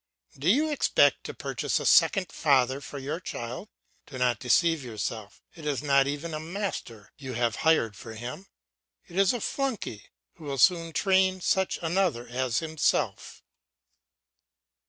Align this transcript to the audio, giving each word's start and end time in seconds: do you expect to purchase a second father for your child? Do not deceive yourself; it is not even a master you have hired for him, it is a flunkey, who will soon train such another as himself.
do 0.35 0.49
you 0.49 0.71
expect 0.71 1.23
to 1.23 1.31
purchase 1.31 1.79
a 1.79 1.85
second 1.85 2.31
father 2.31 2.81
for 2.81 2.97
your 2.97 3.19
child? 3.19 3.69
Do 4.07 4.17
not 4.17 4.39
deceive 4.39 4.83
yourself; 4.83 5.43
it 5.53 5.63
is 5.63 5.83
not 5.83 6.07
even 6.07 6.33
a 6.33 6.39
master 6.39 7.11
you 7.19 7.33
have 7.33 7.57
hired 7.57 7.95
for 7.95 8.15
him, 8.15 8.47
it 9.05 9.15
is 9.15 9.31
a 9.31 9.39
flunkey, 9.39 10.07
who 10.37 10.45
will 10.45 10.57
soon 10.57 10.91
train 10.91 11.39
such 11.39 11.77
another 11.83 12.27
as 12.27 12.57
himself. 12.65 13.43